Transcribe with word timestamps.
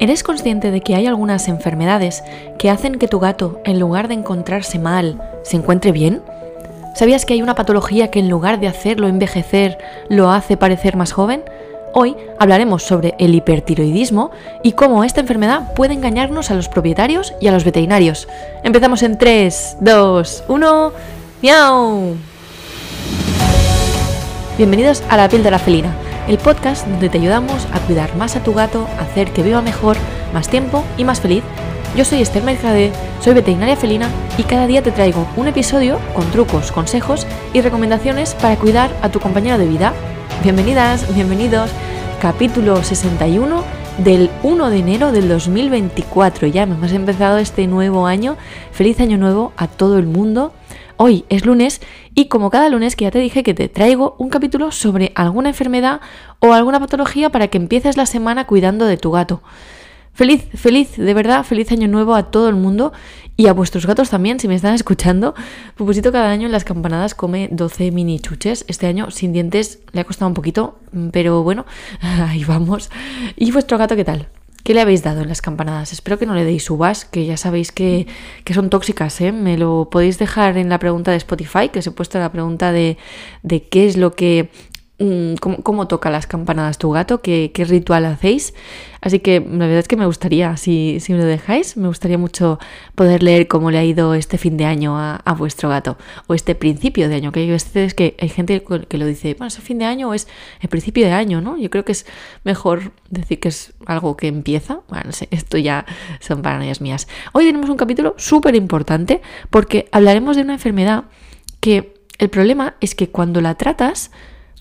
¿Eres 0.00 0.22
consciente 0.22 0.70
de 0.70 0.80
que 0.80 0.94
hay 0.94 1.06
algunas 1.06 1.48
enfermedades 1.48 2.22
que 2.56 2.70
hacen 2.70 2.96
que 2.96 3.08
tu 3.08 3.18
gato, 3.18 3.60
en 3.64 3.80
lugar 3.80 4.06
de 4.06 4.14
encontrarse 4.14 4.78
mal, 4.78 5.20
se 5.42 5.56
encuentre 5.56 5.90
bien? 5.90 6.22
¿Sabías 6.94 7.26
que 7.26 7.34
hay 7.34 7.42
una 7.42 7.56
patología 7.56 8.08
que 8.08 8.20
en 8.20 8.28
lugar 8.28 8.60
de 8.60 8.68
hacerlo 8.68 9.08
envejecer, 9.08 9.76
lo 10.08 10.30
hace 10.30 10.56
parecer 10.56 10.96
más 10.96 11.12
joven? 11.12 11.42
Hoy 11.94 12.16
hablaremos 12.38 12.84
sobre 12.84 13.16
el 13.18 13.34
hipertiroidismo 13.34 14.30
y 14.62 14.72
cómo 14.72 15.02
esta 15.02 15.20
enfermedad 15.20 15.74
puede 15.74 15.94
engañarnos 15.94 16.52
a 16.52 16.54
los 16.54 16.68
propietarios 16.68 17.34
y 17.40 17.48
a 17.48 17.52
los 17.52 17.64
veterinarios. 17.64 18.28
Empezamos 18.62 19.02
en 19.02 19.18
3, 19.18 19.78
2, 19.80 20.44
1. 20.46 20.92
¡Miau! 21.42 22.16
Bienvenidos 24.56 25.02
a 25.08 25.16
La 25.16 25.28
piel 25.28 25.42
de 25.42 25.50
la 25.50 25.58
felina 25.58 26.07
el 26.28 26.36
podcast 26.36 26.86
donde 26.86 27.08
te 27.08 27.18
ayudamos 27.18 27.66
a 27.72 27.80
cuidar 27.80 28.14
más 28.16 28.36
a 28.36 28.42
tu 28.42 28.52
gato, 28.52 28.86
hacer 29.00 29.32
que 29.32 29.42
viva 29.42 29.62
mejor, 29.62 29.96
más 30.34 30.48
tiempo 30.48 30.84
y 30.98 31.04
más 31.04 31.20
feliz. 31.20 31.42
Yo 31.96 32.04
soy 32.04 32.20
Esther 32.20 32.42
Mercade, 32.42 32.92
soy 33.20 33.32
veterinaria 33.32 33.76
felina 33.76 34.10
y 34.36 34.42
cada 34.42 34.66
día 34.66 34.82
te 34.82 34.92
traigo 34.92 35.26
un 35.36 35.48
episodio 35.48 35.98
con 36.14 36.30
trucos, 36.30 36.70
consejos 36.70 37.26
y 37.54 37.62
recomendaciones 37.62 38.34
para 38.34 38.56
cuidar 38.56 38.90
a 39.00 39.08
tu 39.08 39.20
compañero 39.20 39.56
de 39.56 39.66
vida. 39.66 39.94
Bienvenidas, 40.42 41.12
bienvenidos. 41.14 41.70
Capítulo 42.20 42.82
61 42.82 43.64
del 44.04 44.30
1 44.42 44.70
de 44.70 44.78
enero 44.78 45.12
del 45.12 45.28
2024. 45.28 46.46
Ya 46.48 46.64
hemos 46.64 46.92
empezado 46.92 47.38
este 47.38 47.66
nuevo 47.66 48.06
año. 48.06 48.36
Feliz 48.70 49.00
año 49.00 49.16
nuevo 49.16 49.52
a 49.56 49.66
todo 49.66 49.98
el 49.98 50.06
mundo. 50.06 50.52
Hoy 51.00 51.24
es 51.28 51.46
lunes 51.46 51.80
y 52.16 52.26
como 52.26 52.50
cada 52.50 52.68
lunes 52.68 52.96
que 52.96 53.04
ya 53.04 53.12
te 53.12 53.20
dije 53.20 53.44
que 53.44 53.54
te 53.54 53.68
traigo 53.68 54.16
un 54.18 54.30
capítulo 54.30 54.72
sobre 54.72 55.12
alguna 55.14 55.50
enfermedad 55.50 56.00
o 56.40 56.52
alguna 56.52 56.80
patología 56.80 57.30
para 57.30 57.46
que 57.46 57.56
empieces 57.56 57.96
la 57.96 58.04
semana 58.04 58.48
cuidando 58.48 58.84
de 58.84 58.96
tu 58.96 59.12
gato. 59.12 59.40
Feliz, 60.12 60.48
feliz, 60.56 60.96
de 60.96 61.14
verdad, 61.14 61.44
feliz 61.44 61.70
año 61.70 61.86
nuevo 61.86 62.16
a 62.16 62.32
todo 62.32 62.48
el 62.48 62.56
mundo 62.56 62.92
y 63.36 63.46
a 63.46 63.52
vuestros 63.52 63.86
gatos 63.86 64.10
también, 64.10 64.40
si 64.40 64.48
me 64.48 64.56
están 64.56 64.74
escuchando. 64.74 65.36
Pupusito 65.76 66.10
cada 66.10 66.32
año 66.32 66.46
en 66.46 66.52
las 66.52 66.64
campanadas 66.64 67.14
come 67.14 67.48
12 67.52 67.92
mini 67.92 68.18
chuches. 68.18 68.64
Este 68.66 68.88
año 68.88 69.12
sin 69.12 69.32
dientes 69.32 69.78
le 69.92 70.00
ha 70.00 70.04
costado 70.04 70.28
un 70.28 70.34
poquito, 70.34 70.80
pero 71.12 71.44
bueno, 71.44 71.64
ahí 72.00 72.42
vamos. 72.42 72.90
¿Y 73.36 73.52
vuestro 73.52 73.78
gato 73.78 73.94
qué 73.94 74.04
tal? 74.04 74.28
¿Qué 74.64 74.74
le 74.74 74.80
habéis 74.82 75.02
dado 75.02 75.22
en 75.22 75.28
las 75.28 75.40
campanadas? 75.40 75.92
Espero 75.92 76.18
que 76.18 76.26
no 76.26 76.34
le 76.34 76.44
deis 76.44 76.68
uvas, 76.68 77.04
que 77.04 77.24
ya 77.24 77.36
sabéis 77.36 77.72
que, 77.72 78.06
son 78.52 78.68
tóxicas, 78.68 79.20
¿eh? 79.20 79.32
Me 79.32 79.56
lo 79.56 79.88
podéis 79.90 80.18
dejar 80.18 80.58
en 80.58 80.68
la 80.68 80.78
pregunta 80.78 81.10
de 81.10 81.16
Spotify, 81.16 81.70
que 81.70 81.78
os 81.78 81.86
he 81.86 81.90
puesto 81.90 82.18
la 82.18 82.30
pregunta 82.32 82.70
de, 82.70 82.98
de 83.42 83.62
qué 83.62 83.86
es 83.86 83.96
lo 83.96 84.14
que 84.14 84.50
Mm, 85.00 85.34
cómo, 85.36 85.86
toca 85.86 86.10
las 86.10 86.26
campanadas 86.26 86.76
tu 86.76 86.90
gato, 86.90 87.22
qué, 87.22 87.52
ritual 87.68 88.04
hacéis. 88.04 88.52
Así 89.00 89.20
que 89.20 89.38
la 89.38 89.66
verdad 89.66 89.78
es 89.78 89.86
que 89.86 89.96
me 89.96 90.06
gustaría, 90.06 90.56
si, 90.56 90.98
me 91.10 91.18
lo 91.18 91.24
dejáis, 91.24 91.76
me 91.76 91.86
gustaría 91.86 92.18
mucho 92.18 92.58
poder 92.96 93.22
leer 93.22 93.46
cómo 93.46 93.70
le 93.70 93.78
ha 93.78 93.84
ido 93.84 94.14
este 94.14 94.38
fin 94.38 94.56
de 94.56 94.64
año 94.64 94.98
a, 94.98 95.22
vuestro 95.38 95.68
gato 95.68 95.98
o 96.26 96.34
este 96.34 96.56
principio 96.56 97.08
de 97.08 97.14
año. 97.14 97.30
Que 97.30 97.40
hay 97.40 97.48
veces 97.48 97.94
que 97.94 98.16
hay 98.18 98.28
gente 98.28 98.64
que 98.88 98.98
lo 98.98 99.06
dice, 99.06 99.34
bueno, 99.34 99.46
es 99.46 99.58
fin 99.60 99.78
de 99.78 99.84
año 99.84 100.08
o 100.08 100.14
es 100.14 100.26
el 100.60 100.68
principio 100.68 101.06
de 101.06 101.12
año, 101.12 101.40
¿no? 101.40 101.56
Yo 101.56 101.70
creo 101.70 101.84
que 101.84 101.92
es 101.92 102.04
mejor 102.42 102.90
decir 103.08 103.38
que 103.38 103.50
es 103.50 103.74
algo 103.86 104.16
que 104.16 104.26
empieza. 104.26 104.80
Bueno, 104.88 105.04
no 105.06 105.12
sé, 105.12 105.28
esto 105.30 105.58
ya 105.58 105.86
son 106.18 106.42
paranoias 106.42 106.80
mías. 106.80 107.06
Hoy 107.32 107.44
tenemos 107.44 107.70
un 107.70 107.76
capítulo 107.76 108.14
súper 108.18 108.56
importante 108.56 109.22
porque 109.50 109.88
hablaremos 109.92 110.34
de 110.34 110.42
una 110.42 110.54
enfermedad 110.54 111.04
que 111.60 111.94
el 112.18 112.30
problema 112.30 112.74
es 112.80 112.96
que 112.96 113.10
cuando 113.10 113.40
la 113.40 113.54
tratas, 113.54 114.10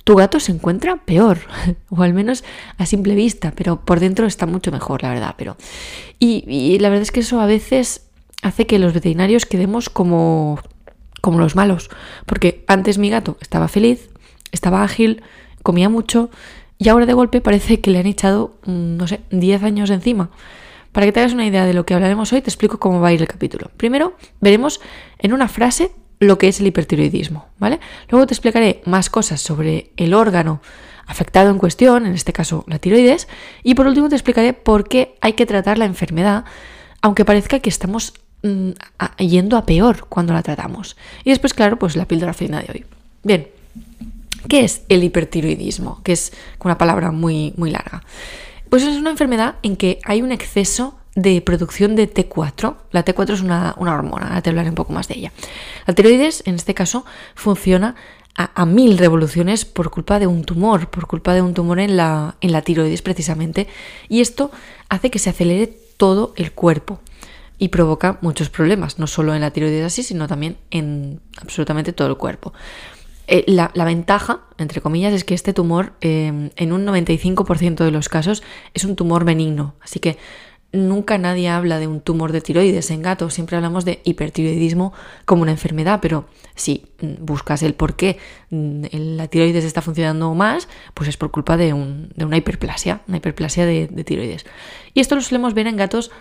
tu 0.07 0.15
gato 0.15 0.39
se 0.39 0.53
encuentra 0.53 0.95
peor, 1.03 1.39
o 1.89 2.01
al 2.01 2.13
menos 2.13 2.45
a 2.77 2.85
simple 2.85 3.13
vista, 3.13 3.51
pero 3.53 3.81
por 3.81 3.99
dentro 3.99 4.25
está 4.25 4.45
mucho 4.45 4.71
mejor, 4.71 5.03
la 5.03 5.09
verdad. 5.09 5.35
Pero... 5.37 5.57
Y, 6.17 6.79
la 6.79 6.87
verdad 6.87 7.01
es 7.01 7.11
que 7.11 7.19
eso 7.19 7.41
a 7.41 7.45
veces 7.45 8.07
hace 8.41 8.65
que 8.65 8.79
los 8.79 8.93
veterinarios 8.93 9.45
quedemos 9.45 9.89
como, 9.89 10.61
como 11.19 11.39
los 11.39 11.57
malos, 11.57 11.89
porque 12.25 12.63
antes 12.67 12.97
mi 12.97 13.09
gato 13.09 13.35
estaba 13.41 13.67
feliz, 13.67 14.09
estaba 14.53 14.81
ágil, 14.81 15.23
comía 15.61 15.89
mucho, 15.89 16.29
y 16.77 16.87
ahora 16.87 17.05
de 17.05 17.13
golpe 17.13 17.41
parece 17.41 17.81
que 17.81 17.91
le 17.91 17.99
han 17.99 18.07
echado, 18.07 18.55
mm, 18.65 18.95
no 18.95 19.07
sé, 19.07 19.19
10 19.31 19.61
años 19.63 19.89
encima. 19.89 20.29
Para 20.93 21.05
que 21.05 21.11
te 21.11 21.19
hagas 21.19 21.33
una 21.33 21.45
idea 21.45 21.65
de 21.65 21.73
lo 21.73 21.85
que 21.85 21.93
hablaremos 21.93 22.31
hoy, 22.31 22.41
te 22.41 22.49
explico 22.49 22.79
cómo 22.79 23.01
va 23.01 23.09
a 23.09 23.13
ir 23.13 23.21
el 23.21 23.27
capítulo. 23.27 23.71
Primero, 23.75 24.15
veremos 24.39 24.79
en 25.19 25.33
una 25.33 25.49
frase 25.49 25.91
lo 26.19 26.37
que 26.37 26.47
es 26.47 26.59
el 26.59 26.67
hipertiroidismo, 26.67 27.45
¿vale? 27.59 27.79
Luego 28.09 28.25
te 28.25 28.33
explicaré 28.33 28.81
más 28.85 29.09
cosas 29.09 29.41
sobre 29.41 29.91
el 29.97 30.13
órgano 30.13 30.61
afectado 31.05 31.49
en 31.49 31.57
cuestión, 31.57 32.05
en 32.05 32.13
este 32.13 32.33
caso 32.33 32.65
la 32.67 32.79
tiroides, 32.79 33.27
y 33.63 33.75
por 33.75 33.87
último 33.87 34.09
te 34.09 34.15
explicaré 34.15 34.53
por 34.53 34.87
qué 34.87 35.15
hay 35.21 35.33
que 35.33 35.45
tratar 35.45 35.77
la 35.77 35.85
enfermedad, 35.85 36.45
aunque 37.01 37.25
parezca 37.25 37.59
que 37.59 37.69
estamos 37.69 38.13
mm, 38.43 38.71
yendo 39.19 39.57
a 39.57 39.65
peor 39.65 40.05
cuando 40.09 40.33
la 40.33 40.43
tratamos. 40.43 40.97
Y 41.23 41.29
después, 41.29 41.53
claro, 41.53 41.79
pues 41.79 41.95
la 41.95 42.05
píldora 42.05 42.33
fina 42.33 42.61
de 42.61 42.71
hoy. 42.71 42.85
Bien, 43.23 43.47
¿qué 44.49 44.65
es 44.65 44.81
el 44.89 45.03
hipertiroidismo? 45.03 46.01
Que 46.03 46.13
es 46.13 46.33
una 46.63 46.77
palabra 46.77 47.11
muy, 47.11 47.53
muy 47.57 47.71
larga. 47.71 48.03
Pues 48.69 48.83
es 48.83 48.97
una 48.97 49.11
enfermedad 49.11 49.55
en 49.63 49.77
que 49.77 49.99
hay 50.03 50.21
un 50.21 50.31
exceso 50.33 50.97
de 51.17 51.41
producción 51.41 51.95
de 51.95 52.07
T4. 52.13 52.75
La 52.91 53.03
T4 53.03 53.33
es 53.33 53.41
una, 53.41 53.73
hormona, 53.75 54.27
ahora 54.27 54.41
te 54.43 54.51
hablaré 54.51 54.69
un 54.69 54.75
poco 54.75 54.93
más 54.93 55.07
de 55.07 55.15
ella. 55.17 55.31
La 55.87 55.95
tiroides, 55.95 56.43
en 56.45 56.53
este 56.55 56.75
caso, 56.75 57.05
funciona 57.33 57.95
a, 58.35 58.65
mil 58.67 58.99
revoluciones 58.99 59.65
por 59.65 59.89
culpa 59.89 60.19
de 60.19 60.27
un 60.27 60.43
tumor, 60.43 60.91
por 60.91 61.07
culpa 61.07 61.33
de 61.33 61.41
un 61.41 61.55
tumor 61.55 61.79
en 61.79 61.97
la, 61.97 62.35
en 62.39 62.51
la 62.51 62.61
tiroides 62.61 63.01
precisamente. 63.01 63.67
Y 64.09 64.21
esto 64.21 64.51
hace 64.89 65.09
que 65.09 65.17
se 65.17 65.31
acelere 65.31 65.75
todo 65.97 66.33
el 66.37 66.51
cuerpo 66.51 66.99
y 67.57 67.69
provoca 67.69 68.19
muchos 68.21 68.51
problemas, 68.51 68.99
no 68.99 69.07
solo 69.07 69.33
en 69.33 69.41
la 69.41 69.49
tiroides 69.49 69.85
así, 69.85 70.03
sino 70.03 70.27
también 70.27 70.57
en 70.69 71.19
absolutamente 71.41 71.93
todo 71.93 72.09
el 72.09 72.17
cuerpo. 72.17 72.53
Eh, 73.25 73.43
la, 73.47 73.71
ventaja, 73.73 74.41
entre 74.59 74.81
comillas, 74.81 75.13
es 75.13 75.23
que 75.23 75.33
este 75.33 75.51
tumor 75.51 75.93
eh, 76.01 76.51
en 76.55 76.71
un 76.71 76.85
95% 76.85 77.83
de 77.83 77.91
los 77.91 78.07
casos 78.07 78.43
es 78.75 78.85
un 78.85 78.95
tumor 78.95 79.25
benigno, 79.25 79.73
así 79.81 79.99
que 79.99 80.19
nunca 80.71 81.17
nadie 81.17 81.49
habla 81.49 81.79
de 81.79 81.87
un 81.87 82.01
tumor 82.01 82.31
de 82.31 82.41
tiroides 82.41 82.91
en 82.91 83.01
gatos, 83.01 83.33
siempre 83.33 83.55
hablamos 83.55 83.85
de 83.85 84.01
hipertiroidismo 84.03 84.93
como 85.25 85.41
una 85.41 85.51
enfermedad, 85.51 85.99
pero 86.01 86.27
si 86.55 86.85
buscas 87.19 87.63
el 87.63 87.73
por 87.73 87.95
qué 87.95 88.17
mm, 88.49 88.85
la 88.91 89.27
tiroides 89.27 89.63
está 89.63 89.81
funcionando 89.81 90.33
más, 90.33 90.67
pues 90.93 91.09
es 91.09 91.17
por 91.17 91.31
culpa 91.31 91.57
de, 91.57 91.73
una 91.73 92.37
hiperplasia, 92.37 93.01
una 93.07 93.17
hiperplasia 93.17 93.65
de, 93.65 93.87
tiroides. 94.05 94.45
Y 94.93 94.99
esto 94.99 95.15
lo 95.15 95.21
solemos 95.21 95.53
ver 95.53 95.67
en 95.67 95.77
gatos 95.77 96.11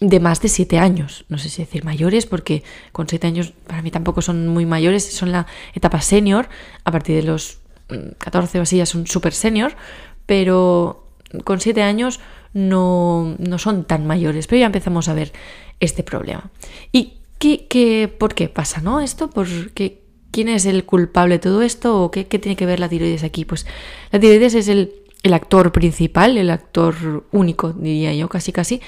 de 0.00 0.20
más 0.20 0.42
de 0.42 0.48
7 0.48 0.78
años, 0.78 1.24
no 1.28 1.38
sé 1.38 1.48
si 1.48 1.62
decir 1.62 1.84
mayores, 1.84 2.26
porque 2.26 2.62
con 2.92 3.08
7 3.08 3.26
años 3.26 3.52
para 3.66 3.82
mí 3.82 3.90
tampoco 3.90 4.22
son 4.22 4.46
muy 4.48 4.66
mayores, 4.66 5.04
son 5.12 5.32
la 5.32 5.46
etapa 5.74 6.00
senior, 6.00 6.48
a 6.84 6.90
partir 6.90 7.16
de 7.16 7.22
los 7.22 7.60
14 8.18 8.58
mm, 8.58 8.60
o 8.60 8.62
así 8.62 8.76
ya 8.78 8.86
son 8.86 9.06
super 9.06 9.32
senior, 9.32 9.74
pero 10.26 11.05
con 11.44 11.60
7 11.60 11.82
años 11.82 12.20
no, 12.52 13.34
no 13.38 13.58
son 13.58 13.84
tan 13.84 14.06
mayores, 14.06 14.46
pero 14.46 14.60
ya 14.60 14.66
empezamos 14.66 15.08
a 15.08 15.14
ver 15.14 15.32
este 15.80 16.02
problema. 16.02 16.50
¿Y 16.92 17.14
qué, 17.38 17.66
qué, 17.68 18.08
por 18.08 18.34
qué 18.34 18.48
pasa 18.48 18.80
no 18.80 19.00
esto? 19.00 19.30
¿Por 19.30 19.72
qué, 19.72 20.02
¿Quién 20.30 20.48
es 20.48 20.66
el 20.66 20.84
culpable 20.84 21.36
de 21.36 21.38
todo 21.38 21.62
esto? 21.62 22.02
¿O 22.02 22.10
qué, 22.10 22.24
tiene 22.24 22.56
que 22.56 22.66
ver 22.66 22.80
la 22.80 22.88
tiroides 22.88 23.24
aquí? 23.24 23.44
Pues 23.44 23.66
la 24.10 24.20
tiroides 24.20 24.54
es 24.54 24.68
el, 24.68 24.92
el 25.22 25.34
actor 25.34 25.72
principal, 25.72 26.36
el 26.36 26.50
actor 26.50 27.24
único, 27.32 27.72
diría 27.72 28.12
yo, 28.14 28.28
casi 28.28 28.52
casi, 28.52 28.80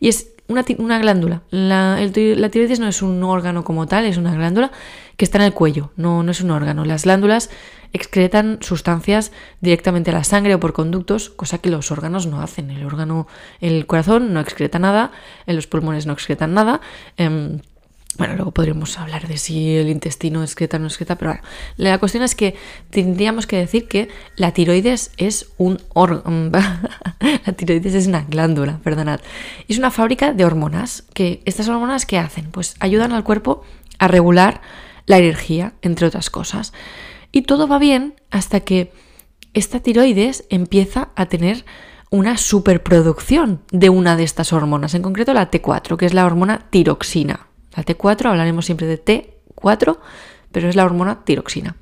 y 0.00 0.08
es 0.08 0.32
una, 0.48 0.64
una 0.78 0.98
glándula. 0.98 1.42
La, 1.50 2.00
la, 2.00 2.48
tiroides 2.50 2.80
no 2.80 2.88
es 2.88 3.02
un 3.02 3.22
órgano 3.22 3.64
como 3.64 3.86
tal, 3.86 4.04
es 4.04 4.16
una 4.16 4.34
glándula 4.34 4.72
que 5.16 5.24
está 5.24 5.38
en 5.38 5.44
el 5.44 5.54
cuello, 5.54 5.92
no, 5.96 6.22
no 6.22 6.30
es 6.30 6.40
un 6.40 6.50
órgano. 6.50 6.84
Las 6.84 7.04
glándulas 7.04 7.50
excretan 7.92 8.58
sustancias 8.60 9.32
directamente 9.60 10.10
a 10.10 10.14
la 10.14 10.24
sangre 10.24 10.54
o 10.54 10.60
por 10.60 10.72
conductos, 10.72 11.30
cosa 11.30 11.58
que 11.58 11.70
los 11.70 11.90
órganos 11.90 12.26
no 12.26 12.42
hacen. 12.42 12.70
El 12.70 12.84
órgano, 12.84 13.26
el 13.60 13.86
corazón 13.86 14.32
no 14.34 14.40
excreta 14.40 14.78
nada, 14.78 15.12
en 15.46 15.56
los 15.56 15.66
pulmones 15.66 16.06
no 16.06 16.12
excretan 16.12 16.52
nada. 16.52 16.80
Em, 17.16 17.60
bueno, 18.18 18.34
luego 18.34 18.50
podríamos 18.52 18.98
hablar 18.98 19.28
de 19.28 19.36
si 19.36 19.76
el 19.76 19.88
intestino 19.88 20.42
excreta 20.42 20.78
o 20.78 20.80
no 20.80 20.86
excreta, 20.86 21.16
pero 21.16 21.32
bueno, 21.32 21.46
la 21.76 21.98
cuestión 21.98 22.22
es 22.22 22.34
que 22.34 22.54
tendríamos 22.90 23.46
que 23.46 23.56
decir 23.56 23.88
que 23.88 24.08
la 24.36 24.52
tiroides 24.52 25.12
es 25.18 25.48
un 25.58 25.80
órgano. 25.92 26.50
la 27.46 27.52
tiroides 27.52 27.94
es 27.94 28.06
una 28.06 28.22
glándula, 28.22 28.78
perdonad. 28.82 29.20
Es 29.68 29.76
una 29.78 29.90
fábrica 29.90 30.32
de 30.32 30.44
hormonas. 30.44 31.04
Que, 31.12 31.42
¿Estas 31.44 31.68
hormonas 31.68 32.06
qué 32.06 32.18
hacen? 32.18 32.50
Pues 32.50 32.76
ayudan 32.80 33.12
al 33.12 33.24
cuerpo 33.24 33.64
a 33.98 34.08
regular 34.08 34.60
la 35.06 35.18
energía, 35.18 35.74
entre 35.82 36.06
otras 36.06 36.30
cosas. 36.30 36.72
Y 37.32 37.42
todo 37.42 37.68
va 37.68 37.78
bien 37.78 38.14
hasta 38.30 38.60
que 38.60 38.92
esta 39.54 39.80
tiroides 39.80 40.44
empieza 40.50 41.08
a 41.16 41.26
tener 41.26 41.64
una 42.10 42.36
superproducción 42.36 43.62
de 43.70 43.90
una 43.90 44.16
de 44.16 44.24
estas 44.24 44.52
hormonas, 44.52 44.94
en 44.94 45.02
concreto 45.02 45.34
la 45.34 45.50
T4, 45.50 45.96
que 45.96 46.06
es 46.06 46.14
la 46.14 46.26
hormona 46.26 46.66
tiroxina. 46.70 47.48
La 47.74 47.84
T4, 47.84 48.26
hablaremos 48.26 48.64
siempre 48.66 48.86
de 48.86 49.02
T4, 49.02 49.98
pero 50.52 50.68
es 50.68 50.76
la 50.76 50.84
hormona 50.84 51.24
tiroxina. 51.24 51.76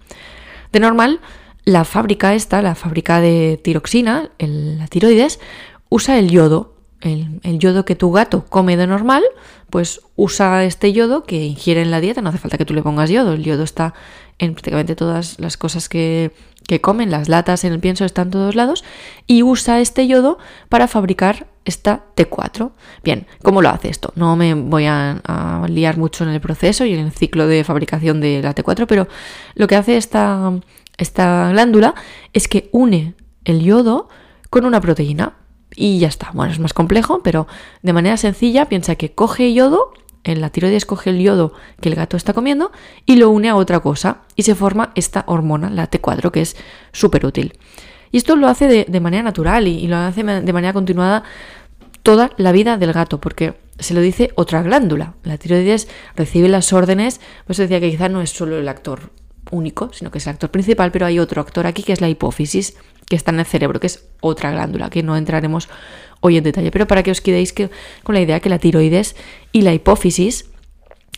De 0.72 0.80
normal, 0.80 1.20
la 1.64 1.84
fábrica 1.84 2.34
esta, 2.34 2.62
la 2.62 2.74
fábrica 2.74 3.20
de 3.20 3.60
tiroxina, 3.62 4.30
la 4.38 4.86
tiroides, 4.88 5.40
usa 5.88 6.18
el 6.18 6.30
yodo. 6.30 6.73
El, 7.04 7.58
yodo 7.58 7.84
que 7.84 7.96
tu 7.96 8.10
gato 8.12 8.46
come 8.48 8.78
de 8.78 8.86
normal, 8.86 9.22
pues 9.68 10.00
usa 10.16 10.64
este 10.64 10.94
yodo 10.94 11.24
que 11.24 11.44
ingiere 11.44 11.82
en 11.82 11.90
la 11.90 12.00
dieta. 12.00 12.22
No 12.22 12.30
hace 12.30 12.38
falta 12.38 12.56
que 12.56 12.64
tú 12.64 12.72
le 12.72 12.82
pongas 12.82 13.10
yodo. 13.10 13.34
El 13.34 13.44
yodo 13.44 13.62
está 13.62 13.92
en 14.38 14.54
prácticamente 14.54 14.96
todas 14.96 15.38
las 15.38 15.58
cosas 15.58 15.90
que, 15.90 16.32
que 16.66 16.80
comen, 16.80 17.10
las 17.10 17.28
latas 17.28 17.64
en 17.64 17.74
el 17.74 17.78
pienso 17.78 18.06
están 18.06 18.30
todos 18.30 18.54
lados. 18.54 18.84
Y 19.26 19.42
usa 19.42 19.80
este 19.80 20.06
yodo 20.06 20.38
para 20.70 20.88
fabricar 20.88 21.46
esta 21.66 22.06
T4. 22.16 22.72
Bien, 23.02 23.26
¿cómo 23.42 23.60
lo 23.60 23.68
hace 23.68 23.90
esto? 23.90 24.10
No 24.16 24.34
me 24.34 24.54
voy 24.54 24.86
a, 24.86 25.20
a, 25.26 25.68
liar 25.68 25.98
mucho 25.98 26.24
en 26.24 26.30
el 26.30 26.40
proceso 26.40 26.86
y 26.86 26.94
en 26.94 27.00
el 27.00 27.12
ciclo 27.12 27.46
de 27.46 27.64
fabricación 27.64 28.22
de 28.22 28.40
la 28.42 28.54
T4, 28.54 28.86
pero 28.88 29.08
lo 29.54 29.66
que 29.66 29.76
hace 29.76 29.98
esta, 29.98 30.52
esta 30.96 31.50
glándula 31.50 31.94
es 32.32 32.48
que 32.48 32.70
une 32.72 33.14
el 33.44 33.60
yodo 33.60 34.08
con 34.48 34.64
una 34.64 34.80
proteína 34.80 35.34
y 35.76 35.98
ya 35.98 36.08
está. 36.08 36.30
Bueno, 36.32 36.52
es 36.52 36.58
más 36.58 36.72
complejo, 36.72 37.22
pero 37.22 37.46
de 37.82 37.92
manera 37.92 38.16
sencilla 38.16 38.66
piensa 38.68 38.96
que 38.96 39.12
coge 39.12 39.52
yodo, 39.52 39.92
en 40.24 40.40
la 40.40 40.50
tiroides 40.50 40.86
coge 40.86 41.10
el 41.10 41.20
yodo 41.20 41.52
que 41.80 41.90
el 41.90 41.94
gato 41.94 42.16
está 42.16 42.32
comiendo 42.32 42.72
y 43.04 43.16
lo 43.16 43.30
une 43.30 43.50
a 43.50 43.56
otra 43.56 43.80
cosa 43.80 44.22
y 44.36 44.42
se 44.42 44.54
forma 44.54 44.92
esta 44.94 45.24
hormona, 45.26 45.70
la 45.70 45.90
T4, 45.90 46.30
que 46.30 46.40
es 46.40 46.56
súper 46.92 47.26
útil. 47.26 47.58
Y 48.10 48.16
esto 48.16 48.36
lo 48.36 48.48
hace 48.48 48.86
de, 48.88 49.00
manera 49.00 49.22
natural 49.22 49.66
y, 49.66 49.86
lo 49.88 49.96
hace 49.96 50.22
de 50.22 50.52
manera 50.52 50.72
continuada 50.72 51.24
toda 52.02 52.30
la 52.36 52.52
vida 52.52 52.76
del 52.76 52.92
gato, 52.92 53.20
porque 53.20 53.54
se 53.78 53.92
lo 53.92 54.00
dice 54.00 54.30
otra 54.36 54.62
glándula. 54.62 55.14
La 55.24 55.36
tiroides 55.36 55.88
recibe 56.14 56.48
las 56.48 56.72
órdenes, 56.72 57.20
pues 57.46 57.58
decía 57.58 57.80
que 57.80 57.90
quizá 57.90 58.08
no 58.08 58.22
es 58.22 58.30
solo 58.30 58.56
el 58.56 58.68
actor 58.68 59.10
único, 59.54 59.90
sino 59.92 60.10
que 60.10 60.18
es 60.18 60.26
el 60.26 60.32
actor 60.32 60.50
principal, 60.50 60.90
pero 60.90 61.06
hay 61.06 61.18
otro 61.18 61.40
actor 61.40 61.66
aquí 61.66 61.82
que 61.82 61.92
es 61.92 62.00
la 62.00 62.08
hipófisis, 62.08 62.76
que 63.08 63.16
está 63.16 63.30
en 63.30 63.40
el 63.40 63.46
cerebro, 63.46 63.80
que 63.80 63.86
es 63.86 64.06
otra 64.20 64.50
glándula, 64.50 64.90
que 64.90 65.02
no 65.02 65.16
entraremos 65.16 65.68
hoy 66.20 66.36
en 66.36 66.44
detalle. 66.44 66.70
Pero 66.70 66.86
para 66.86 67.02
que 67.02 67.10
os 67.10 67.20
quedéis 67.20 67.52
que, 67.52 67.70
con 68.02 68.14
la 68.14 68.20
idea 68.20 68.40
que 68.40 68.48
la 68.48 68.58
tiroides 68.58 69.16
y 69.52 69.62
la 69.62 69.72
hipófisis 69.72 70.46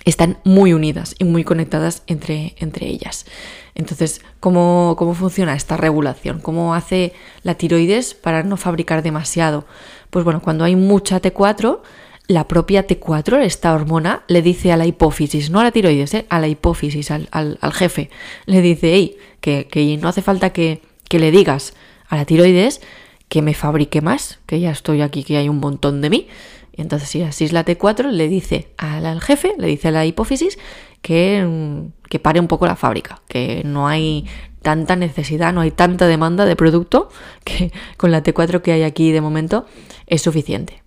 están 0.04 0.38
muy 0.44 0.72
unidas 0.72 1.14
y 1.18 1.24
muy 1.24 1.42
conectadas 1.42 2.02
entre, 2.06 2.54
entre 2.58 2.86
ellas. 2.86 3.26
Entonces, 3.74 4.22
¿cómo, 4.40 4.94
¿cómo 4.96 5.14
funciona 5.14 5.54
esta 5.54 5.76
regulación? 5.76 6.40
¿Cómo 6.40 6.74
hace 6.74 7.12
la 7.42 7.56
tiroides 7.56 8.14
para 8.14 8.42
no 8.42 8.56
fabricar 8.56 9.02
demasiado? 9.02 9.66
Pues 10.10 10.24
bueno, 10.24 10.40
cuando 10.40 10.64
hay 10.64 10.76
mucha 10.76 11.20
T4, 11.20 11.80
la 12.28 12.48
propia 12.48 12.86
T4, 12.86 13.42
esta 13.42 13.72
hormona, 13.72 14.22
le 14.26 14.42
dice 14.42 14.72
a 14.72 14.76
la 14.76 14.86
hipófisis, 14.86 15.50
no 15.50 15.60
a 15.60 15.64
la 15.64 15.70
tiroides, 15.70 16.14
¿eh? 16.14 16.26
a 16.28 16.40
la 16.40 16.48
hipófisis, 16.48 17.10
al, 17.10 17.28
jefe, 17.72 18.10
le 18.46 18.60
dice, 18.60 18.92
hey, 18.94 19.16
que, 19.40 19.98
no 20.00 20.08
hace 20.08 20.22
falta 20.22 20.50
que, 20.50 20.82
que, 21.08 21.18
le 21.18 21.30
digas 21.30 21.74
a 22.08 22.16
la 22.16 22.24
tiroides 22.24 22.80
que 23.28 23.42
me 23.42 23.54
fabrique 23.54 24.00
más, 24.00 24.40
que 24.46 24.60
ya 24.60 24.70
estoy 24.70 25.02
aquí, 25.02 25.24
que 25.24 25.36
hay 25.36 25.48
un 25.48 25.58
montón 25.58 26.00
de 26.00 26.10
mí. 26.10 26.28
Y 26.72 26.82
entonces, 26.82 27.08
si 27.08 27.22
así 27.22 27.44
es 27.44 27.52
la 27.52 27.64
T4, 27.64 28.10
le 28.10 28.28
dice 28.28 28.68
al, 28.76 29.20
jefe, 29.20 29.54
le 29.58 29.66
dice 29.66 29.88
a 29.88 29.90
la 29.92 30.04
hipófisis 30.04 30.58
que, 31.02 31.42
mm, 31.44 32.08
que 32.08 32.18
pare 32.18 32.38
un 32.38 32.48
poco 32.48 32.66
la 32.66 32.76
fábrica, 32.76 33.22
que 33.28 33.62
no 33.64 33.88
hay 33.88 34.26
tanta 34.62 34.96
necesidad, 34.96 35.52
no 35.52 35.60
hay 35.60 35.70
tanta 35.70 36.06
demanda 36.06 36.44
de 36.44 36.56
producto, 36.56 37.08
que 37.44 37.72
con 37.96 38.10
la 38.10 38.22
T4 38.22 38.62
que 38.62 38.72
hay 38.72 38.82
aquí 38.82 39.12
de 39.12 39.20
momento 39.20 39.66
es 40.06 40.22
suficiente. 40.22 40.85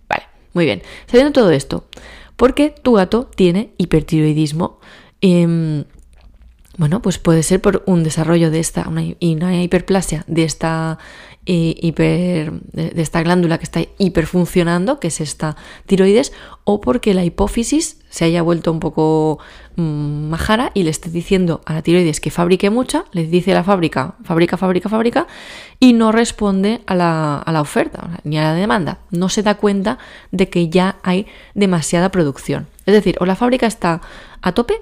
Muy 0.52 0.64
bien, 0.64 0.82
sabiendo 1.06 1.32
todo 1.32 1.50
esto, 1.50 1.84
porque 2.36 2.74
tu 2.82 2.94
gato 2.94 3.30
tiene 3.34 3.72
hipertiroidismo, 3.78 4.80
em, 5.20 5.84
bueno, 6.76 7.02
pues 7.02 7.18
puede 7.18 7.42
ser 7.42 7.60
por 7.60 7.82
un 7.86 8.02
desarrollo 8.02 8.50
de 8.50 8.60
esta, 8.60 8.88
una, 8.88 9.02
una 9.20 9.62
hiperplasia 9.62 10.24
de 10.26 10.44
esta 10.44 10.98
hiper, 11.52 12.52
de, 12.72 12.92
esta 13.02 13.22
glándula 13.22 13.58
que 13.58 13.64
está 13.64 13.80
hiperfuncionando, 13.98 15.00
que 15.00 15.08
es 15.08 15.20
esta 15.20 15.56
tiroides, 15.86 16.32
o 16.64 16.80
porque 16.80 17.14
la 17.14 17.24
hipófisis 17.24 17.98
se 18.08 18.24
haya 18.24 18.42
vuelto 18.42 18.70
un 18.70 18.80
poco 18.80 19.38
mm, 19.76 20.28
majara 20.28 20.70
y 20.74 20.82
le 20.84 20.90
esté 20.90 21.10
diciendo 21.10 21.60
a 21.66 21.74
la 21.74 21.82
tiroides 21.82 22.20
que 22.20 22.30
fabrique 22.30 22.70
mucha, 22.70 23.04
le 23.12 23.24
dice 23.24 23.52
la 23.54 23.64
fábrica, 23.64 24.14
fabrica, 24.24 24.56
fabrica, 24.56 24.88
fabrica, 24.88 25.26
y 25.78 25.92
no 25.92 26.12
responde 26.12 26.82
a 26.86 26.94
la, 26.94 27.38
a 27.38 27.52
la 27.52 27.60
oferta 27.60 28.20
ni 28.24 28.38
a 28.38 28.42
la 28.42 28.54
demanda. 28.54 28.98
No 29.10 29.28
se 29.28 29.42
da 29.42 29.56
cuenta 29.56 29.98
de 30.30 30.48
que 30.48 30.68
ya 30.68 30.96
hay 31.02 31.26
demasiada 31.54 32.10
producción. 32.10 32.68
Es 32.86 32.94
decir, 32.94 33.16
o 33.20 33.26
la 33.26 33.36
fábrica 33.36 33.66
está 33.66 34.00
a 34.42 34.52
tope, 34.52 34.74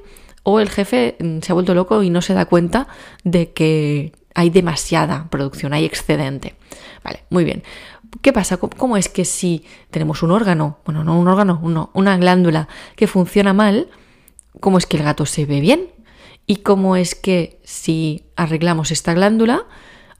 o 0.43 0.61
el 0.61 0.70
jefe 0.70 1.17
mm, 1.19 1.41
se 1.41 1.53
ha 1.53 1.55
vuelto 1.55 1.75
loco 1.75 2.03
y 2.03 2.11
no 2.11 2.23
se 2.23 2.35
da 2.35 2.47
cuenta 2.47 2.88
de 3.25 3.53
que 3.53 4.12
hay 4.38 4.50
demasiada 4.50 5.26
producción, 5.31 5.73
hay 5.73 5.85
excedente. 5.85 6.55
Vale, 7.02 7.25
muy 7.29 7.43
bien. 7.43 7.64
¿Qué 8.23 8.32
pasa? 8.32 8.56
¿Cómo 8.56 8.96
es 8.96 9.08
que 9.08 9.25
si 9.25 9.64
tenemos 9.90 10.23
un 10.23 10.31
órgano, 10.31 10.79
bueno, 10.85 11.02
no 11.02 11.19
un 11.19 11.26
órgano, 11.26 11.61
una 11.93 12.17
glándula 12.19 12.69
que 12.94 13.08
funciona 13.08 13.52
mal, 13.52 13.88
cómo 14.61 14.79
es 14.79 14.87
que 14.87 14.96
el 14.96 15.02
gato 15.02 15.26
se 15.26 15.44
ve 15.44 15.61
bien? 15.61 15.88
¿Y 16.46 16.58
cómo 16.58 16.94
es 16.94 17.17
que 17.17 17.61
si 17.64 18.26
arreglamos 18.37 18.93
esta 18.93 19.12
glándula 19.12 19.67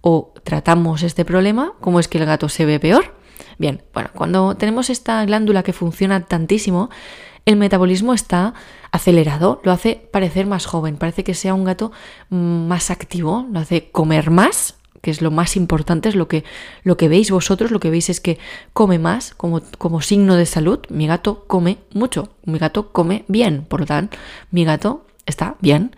o 0.01 0.35
tratamos 0.43 1.05
este 1.05 1.25
problema, 1.25 1.75
cómo 1.81 2.01
es 2.01 2.09
que 2.09 2.19
el 2.19 2.27
gato 2.27 2.49
se 2.49 2.67
ve 2.67 2.81
peor? 2.81 3.15
Bien, 3.57 3.85
bueno, 3.95 4.11
cuando 4.17 4.57
tenemos 4.57 4.91
esta 4.91 5.25
glándula 5.25 5.63
que 5.63 5.73
funciona 5.73 6.27
tantísimo, 6.27 6.91
el 7.49 7.57
metabolismo 7.57 8.13
está 8.13 8.53
acelerado, 8.93 9.63
lo 9.65 9.73
hace 9.73 10.07
parecer 10.13 10.45
más 10.45 10.67
joven, 10.67 10.99
parece 10.99 11.25
que 11.25 11.33
sea 11.33 11.55
un 11.55 11.65
gato 11.65 11.93
más 12.29 12.91
activo, 12.91 13.47
lo 13.51 13.61
hace 13.61 13.91
comer 13.91 14.31
más, 14.31 14.75
que 15.01 15.11
es 15.11 15.23
lo 15.23 15.31
más 15.31 15.57
importante, 15.57 16.11
es 16.11 16.15
lo 16.15 16.29
que, 16.29 16.45
lo 16.83 16.99
que 16.99 17.09
veis 17.09 17.31
vosotros, 17.31 17.71
lo 17.71 17.81
que 17.81 17.89
veis 17.89 18.11
es 18.11 18.21
que 18.21 18.39
come 18.75 18.99
más 18.99 19.33
como, 19.35 19.63
como 19.79 20.03
signo 20.03 20.37
de 20.37 20.45
salud. 20.45 20.81
Mi 20.91 21.07
gato 21.07 21.47
come 21.47 21.79
mucho, 21.95 22.35
mi 22.45 22.59
gato 22.59 22.93
come 22.93 23.25
bien, 23.29 23.65
por 23.67 23.81
lo 23.81 23.87
tanto, 23.87 24.19
mi 24.51 24.67
gato 24.67 25.07
está 25.25 25.57
bien. 25.61 25.97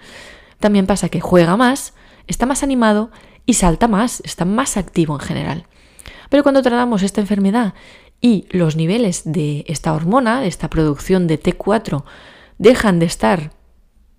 También 0.61 0.87
pasa 0.87 1.08
que 1.08 1.20
juega 1.20 1.56
más, 1.56 1.94
está 2.29 2.47
más 2.47 2.62
animado 2.62 3.11
y 3.44 3.55
salta 3.55 3.88
más, 3.88 4.23
está 4.25 4.44
más 4.44 4.76
activo 4.76 5.14
en 5.14 5.20
general. 5.26 5.67
Pero 6.29 6.44
cuando 6.44 6.62
tratamos 6.62 7.02
esta 7.02 7.20
enfermedad 7.20 7.75
y 8.20 8.46
los 8.50 8.76
niveles 8.76 9.22
de 9.25 9.64
esta 9.67 9.93
hormona, 9.93 10.40
de 10.40 10.49
esta 10.49 10.69
producción 10.69 11.26
de 11.26 11.40
T4, 11.40 12.05
dejan 12.58 12.99
de 12.99 13.06
estar 13.06 13.52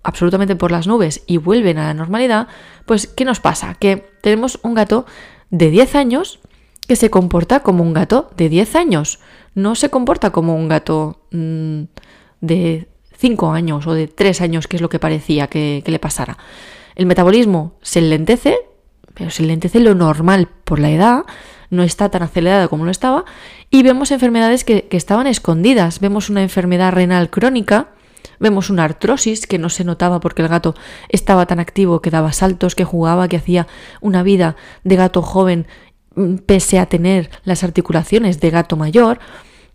absolutamente 0.04 0.56
por 0.56 0.72
las 0.72 0.88
nubes 0.88 1.24
y 1.28 1.38
vuelven 1.38 1.78
a 1.78 1.88
la 1.88 1.94
normalidad, 1.94 2.48
pues 2.86 3.08
¿qué 3.08 3.26
nos 3.26 3.40
pasa? 3.40 3.76
Que 3.76 4.12
tenemos 4.22 4.60
un 4.64 4.74
gato 4.74 5.06
de 5.52 5.70
10 5.70 5.96
años 5.96 6.40
que 6.88 6.96
se 6.96 7.10
comporta 7.10 7.62
como 7.62 7.84
un 7.84 7.94
gato 7.94 8.32
de 8.36 8.50
10 8.50 8.76
años, 8.76 9.20
no 9.54 9.76
se 9.76 9.90
comporta 9.90 10.32
como 10.32 10.56
un 10.56 10.68
gato 10.68 11.22
mm, 11.32 11.84
de 12.42 12.88
5 13.18 13.52
años 13.52 13.86
o 13.86 13.94
de 13.94 14.08
3 14.08 14.42
años, 14.42 14.68
que 14.68 14.78
es 14.78 14.82
lo 14.82 14.90
que 14.90 15.00
parecía 15.00 15.48
que, 15.48 15.84
que 15.86 15.92
le 15.92 16.00
pasara. 16.00 16.38
El 16.96 17.06
metabolismo 17.06 17.76
se 17.82 18.02
lentece, 18.02 18.58
pero 19.14 19.30
se 19.30 19.44
lentece 19.44 19.80
lo 19.80 19.94
normal 19.94 20.48
por 20.64 20.80
la 20.80 20.90
edad, 20.90 21.24
no 21.72 21.82
está 21.84 22.10
tan 22.10 22.22
acelerada 22.22 22.68
como 22.68 22.86
lo 22.86 22.92
estaba, 22.92 23.26
y 23.72 23.82
vemos 23.82 24.12
enfermedades 24.12 24.64
que, 24.64 24.88
estaban 24.92 25.26
escondidas. 25.26 26.00
Vemos 26.00 26.30
una 26.30 26.44
enfermedad 26.44 26.92
renal 26.92 27.32
crónica, 27.32 27.88
vemos 28.40 28.70
una 28.70 28.84
artrosis 28.84 29.48
que 29.48 29.58
no 29.58 29.70
se 29.70 29.84
notaba 29.84 30.20
porque 30.20 30.44
el 30.44 30.50
gato 30.50 30.76
estaba 31.10 31.48
tan 31.48 31.60
activo, 31.60 32.02
que 32.02 32.12
daba 32.12 32.34
saltos, 32.34 32.76
que 32.76 32.84
jugaba, 32.84 33.28
que 33.28 33.38
hacía 33.38 33.68
una 34.02 34.22
vida 34.22 34.56
de 34.84 34.98
gato 34.98 35.24
joven 35.24 35.66
mm, 36.16 36.36
pese 36.46 36.78
a 36.78 36.86
tener 36.86 37.32
las 37.46 37.64
articulaciones 37.64 38.40
de 38.40 38.50
gato 38.52 38.76
mayor. 38.76 39.20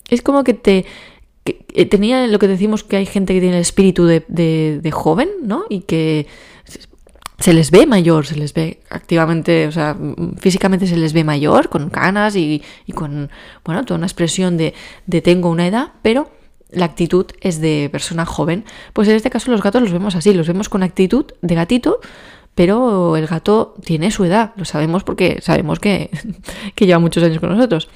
Es 0.09 0.23
como 0.23 0.45
que 0.45 0.55
te, 0.55 0.85
eh, 1.47 1.87
tenía 1.87 2.27
lo 2.27 2.39
que 2.39 2.49
decimos 2.49 2.85
que 2.85 2.97
hay 2.97 3.07
gente 3.07 3.33
que 3.33 3.41
tiene 3.41 3.57
el 3.57 3.63
espíritu 3.63 4.05
de, 4.05 4.21
de, 4.29 4.91
joven, 4.91 5.29
¿no? 5.43 5.65
Y 5.69 5.81
que 5.81 6.27
se 7.39 7.53
les 7.53 7.71
ve 7.71 7.87
mayor, 7.87 8.27
se 8.27 8.37
les 8.37 8.55
ve 8.55 8.81
activamente, 8.89 9.67
o 9.67 9.73
sea, 9.73 9.97
físicamente 10.39 10.87
se 10.87 10.97
les 10.97 11.13
ve 11.13 11.25
mayor, 11.25 11.69
con 11.69 11.91
canas 11.91 12.35
y, 12.37 12.63
con, 12.95 13.31
bueno, 13.65 13.85
toda 13.85 13.99
una 13.99 14.07
expresión 14.07 14.57
de, 14.57 14.75
de 15.07 15.21
tengo 15.21 15.51
una 15.51 15.67
edad, 15.67 15.93
pero 16.03 16.31
la 16.71 16.87
actitud 16.87 17.27
es 17.41 17.61
de 17.61 17.89
persona 17.93 18.25
joven. 18.25 18.65
Pues 18.93 19.09
en 19.09 19.17
este 19.17 19.31
caso 19.31 19.51
los 19.51 19.63
gatos 19.63 19.83
los 19.83 19.93
vemos 19.93 20.17
así, 20.17 20.33
los 20.33 20.49
vemos 20.49 20.69
con 20.69 20.83
actitud 20.83 21.27
de 21.43 21.55
gatito, 21.55 22.01
pero 22.55 23.19
el 23.19 23.27
gato 23.27 23.75
tiene 23.85 24.11
su 24.11 24.25
edad, 24.25 24.53
lo 24.57 24.65
sabemos 24.65 25.05
porque 25.05 25.41
sabemos 25.43 25.79
que, 25.79 26.11
que 26.75 26.87
lleva 26.87 26.99
muchos 26.99 27.23
años 27.23 27.39
con 27.39 27.51
nosotros. 27.51 27.91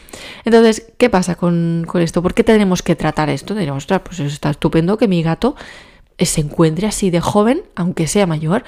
Entonces, 0.44 0.92
¿qué 0.98 1.08
pasa 1.08 1.34
con, 1.34 1.84
con 1.88 2.02
esto? 2.02 2.22
¿Por 2.22 2.34
qué 2.34 2.44
tenemos 2.44 2.82
que 2.82 2.94
tratar 2.94 3.30
esto? 3.30 3.54
Pues 4.04 4.20
está 4.20 4.50
estupendo 4.50 4.98
que 4.98 5.08
mi 5.08 5.22
gato 5.22 5.56
se 6.18 6.42
encuentre 6.42 6.86
así 6.86 7.08
de 7.08 7.20
joven, 7.22 7.62
aunque 7.74 8.06
sea 8.06 8.26
mayor, 8.26 8.64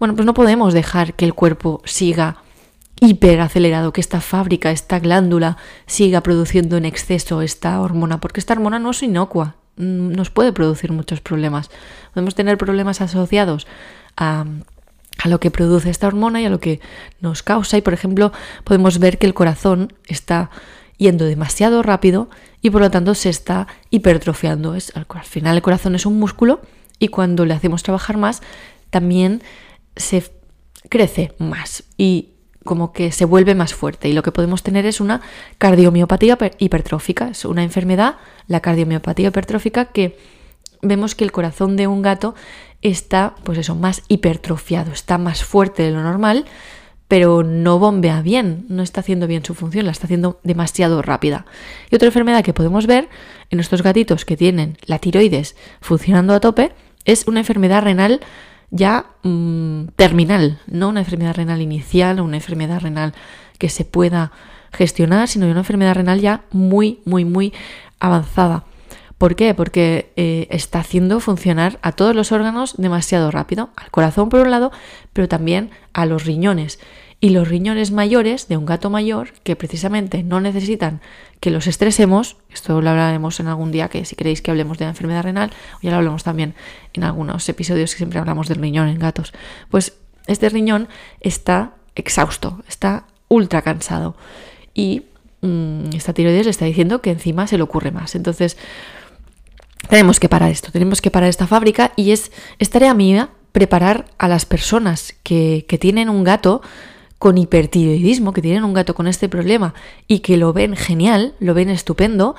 bueno, 0.00 0.16
pues 0.16 0.26
no 0.26 0.34
podemos 0.34 0.72
dejar 0.74 1.14
que 1.14 1.26
el 1.26 1.34
cuerpo 1.34 1.82
siga 1.84 2.38
hiperacelerado, 3.00 3.92
que 3.92 4.00
esta 4.00 4.20
fábrica, 4.20 4.70
esta 4.70 4.98
glándula 4.98 5.58
siga 5.86 6.22
produciendo 6.22 6.78
en 6.78 6.86
exceso 6.86 7.42
esta 7.42 7.80
hormona, 7.80 8.18
porque 8.18 8.40
esta 8.40 8.54
hormona 8.54 8.78
no 8.78 8.90
es 8.90 9.02
inocua, 9.02 9.56
mm, 9.76 10.12
nos 10.12 10.30
puede 10.30 10.52
producir 10.52 10.90
muchos 10.90 11.20
problemas. 11.20 11.70
Podemos 12.14 12.34
tener 12.34 12.56
problemas 12.56 13.02
asociados 13.02 13.66
a, 14.16 14.46
a 15.22 15.28
lo 15.28 15.38
que 15.38 15.50
produce 15.50 15.90
esta 15.90 16.06
hormona 16.06 16.40
y 16.40 16.46
a 16.46 16.50
lo 16.50 16.60
que 16.60 16.80
nos 17.20 17.42
causa. 17.42 17.76
Y 17.76 17.82
por 17.82 17.92
ejemplo, 17.92 18.32
podemos 18.64 18.98
ver 18.98 19.18
que 19.18 19.26
el 19.26 19.34
corazón 19.34 19.92
está 20.06 20.50
yendo 20.96 21.26
demasiado 21.26 21.82
rápido 21.82 22.28
y 22.62 22.70
por 22.70 22.80
lo 22.80 22.90
tanto 22.90 23.14
se 23.14 23.28
está 23.28 23.66
hipertrofiando. 23.90 24.72
Al 24.72 25.24
final 25.24 25.56
el 25.56 25.62
corazón 25.62 25.94
es 25.94 26.06
un 26.06 26.18
músculo 26.18 26.60
y 26.98 27.08
cuando 27.08 27.44
le 27.44 27.54
hacemos 27.54 27.82
trabajar 27.82 28.16
más, 28.16 28.42
también 28.90 29.42
se 29.96 30.30
crece 30.88 31.34
más 31.38 31.84
y 31.96 32.30
como 32.64 32.92
que 32.92 33.10
se 33.10 33.24
vuelve 33.24 33.54
más 33.54 33.74
fuerte 33.74 34.08
y 34.08 34.12
lo 34.12 34.22
que 34.22 34.32
podemos 34.32 34.62
tener 34.62 34.86
es 34.86 35.00
una 35.00 35.22
cardiomiopatía 35.58 36.38
hipertrófica, 36.58 37.28
es 37.30 37.44
una 37.44 37.62
enfermedad, 37.62 38.16
la 38.46 38.60
cardiomiopatía 38.60 39.28
hipertrófica 39.28 39.86
que 39.86 40.18
vemos 40.82 41.14
que 41.14 41.24
el 41.24 41.32
corazón 41.32 41.76
de 41.76 41.86
un 41.86 42.02
gato 42.02 42.34
está, 42.82 43.34
pues 43.44 43.58
eso, 43.58 43.74
más 43.74 44.02
hipertrofiado, 44.08 44.92
está 44.92 45.18
más 45.18 45.44
fuerte 45.44 45.82
de 45.82 45.90
lo 45.90 46.02
normal, 46.02 46.46
pero 47.08 47.42
no 47.42 47.78
bombea 47.78 48.22
bien, 48.22 48.66
no 48.68 48.82
está 48.82 49.00
haciendo 49.00 49.26
bien 49.26 49.44
su 49.44 49.54
función, 49.54 49.84
la 49.84 49.92
está 49.92 50.06
haciendo 50.06 50.38
demasiado 50.44 51.02
rápida. 51.02 51.44
Y 51.90 51.96
otra 51.96 52.06
enfermedad 52.06 52.44
que 52.44 52.54
podemos 52.54 52.86
ver 52.86 53.08
en 53.50 53.58
estos 53.58 53.82
gatitos 53.82 54.24
que 54.24 54.36
tienen 54.36 54.78
la 54.86 54.98
tiroides 54.98 55.56
funcionando 55.80 56.34
a 56.34 56.40
tope 56.40 56.72
es 57.04 57.26
una 57.26 57.40
enfermedad 57.40 57.82
renal 57.82 58.20
ya 58.70 59.06
mm, 59.22 59.88
terminal, 59.96 60.58
no 60.66 60.88
una 60.88 61.00
enfermedad 61.00 61.34
renal 61.34 61.60
inicial 61.60 62.18
o 62.18 62.24
una 62.24 62.36
enfermedad 62.36 62.80
renal 62.80 63.14
que 63.58 63.68
se 63.68 63.84
pueda 63.84 64.32
gestionar, 64.72 65.28
sino 65.28 65.46
una 65.46 65.60
enfermedad 65.60 65.94
renal 65.94 66.20
ya 66.20 66.42
muy, 66.52 67.00
muy, 67.04 67.24
muy 67.24 67.52
avanzada. 67.98 68.64
¿Por 69.18 69.36
qué? 69.36 69.52
Porque 69.52 70.12
eh, 70.16 70.46
está 70.50 70.80
haciendo 70.80 71.20
funcionar 71.20 71.78
a 71.82 71.92
todos 71.92 72.16
los 72.16 72.32
órganos 72.32 72.74
demasiado 72.78 73.30
rápido, 73.30 73.68
al 73.76 73.90
corazón 73.90 74.30
por 74.30 74.40
un 74.40 74.50
lado, 74.50 74.72
pero 75.12 75.28
también 75.28 75.70
a 75.92 76.06
los 76.06 76.24
riñones. 76.24 76.78
Y 77.20 77.30
los 77.30 77.46
riñones 77.46 77.90
mayores 77.90 78.48
de 78.48 78.56
un 78.56 78.64
gato 78.64 78.88
mayor, 78.88 79.32
que 79.42 79.56
precisamente 79.56 80.22
no 80.22 80.40
necesitan 80.40 81.02
que 81.40 81.50
los 81.50 81.66
estresemos, 81.66 82.36
esto 82.52 82.82
lo 82.82 82.90
hablaremos 82.90 83.40
en 83.40 83.48
algún 83.48 83.72
día, 83.72 83.88
que 83.88 84.04
si 84.04 84.14
queréis 84.14 84.42
que 84.42 84.50
hablemos 84.50 84.78
de 84.78 84.84
la 84.84 84.90
enfermedad 84.90 85.22
renal, 85.22 85.50
ya 85.82 85.90
lo 85.90 85.96
hablamos 85.96 86.22
también 86.22 86.54
en 86.92 87.02
algunos 87.02 87.48
episodios 87.48 87.92
que 87.92 87.96
siempre 87.96 88.18
hablamos 88.18 88.48
del 88.48 88.60
riñón 88.60 88.88
en 88.88 88.98
gatos, 88.98 89.32
pues 89.70 89.94
este 90.26 90.48
riñón 90.50 90.88
está 91.20 91.72
exhausto, 91.94 92.62
está 92.68 93.04
ultra 93.28 93.62
cansado. 93.62 94.16
Y 94.74 95.04
mm, 95.40 95.90
esta 95.94 96.12
tiroides 96.12 96.44
le 96.44 96.50
está 96.50 96.66
diciendo 96.66 97.00
que 97.00 97.10
encima 97.10 97.46
se 97.46 97.56
le 97.56 97.62
ocurre 97.62 97.90
más. 97.90 98.14
Entonces, 98.14 98.58
tenemos 99.88 100.20
que 100.20 100.28
parar 100.28 100.50
esto, 100.50 100.70
tenemos 100.70 101.00
que 101.00 101.10
parar 101.10 101.30
esta 101.30 101.46
fábrica 101.46 101.92
y 101.96 102.12
es, 102.12 102.30
tarea 102.70 102.94
mía 102.94 103.30
preparar 103.52 104.06
a 104.18 104.28
las 104.28 104.44
personas 104.44 105.14
que, 105.22 105.64
que 105.68 105.78
tienen 105.78 106.08
un 106.08 106.22
gato 106.22 106.60
con 107.20 107.36
hipertiroidismo, 107.36 108.32
que 108.32 108.40
tienen 108.40 108.64
un 108.64 108.72
gato 108.72 108.94
con 108.94 109.06
este 109.06 109.28
problema 109.28 109.74
y 110.08 110.20
que 110.20 110.38
lo 110.38 110.54
ven 110.54 110.74
genial, 110.74 111.34
lo 111.38 111.52
ven 111.52 111.68
estupendo, 111.68 112.34